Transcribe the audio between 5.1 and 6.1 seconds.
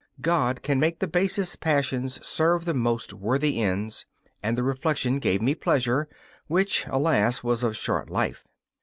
gave me pleasure,